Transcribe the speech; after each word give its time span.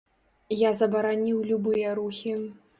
Я 0.61 0.71
забараніў 0.79 1.45
любыя 1.53 1.95
рухі. 2.03 2.37